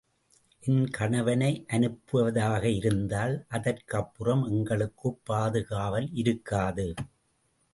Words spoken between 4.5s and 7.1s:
எங்களுக்குப் பாதுகாவல் இருக்காது.